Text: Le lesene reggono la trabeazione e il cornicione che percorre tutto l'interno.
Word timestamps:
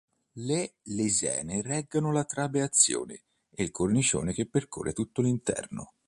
Le 0.39 0.77
lesene 0.85 1.61
reggono 1.61 2.11
la 2.11 2.23
trabeazione 2.25 3.21
e 3.51 3.61
il 3.61 3.69
cornicione 3.69 4.33
che 4.33 4.47
percorre 4.47 4.93
tutto 4.93 5.21
l'interno. 5.21 5.93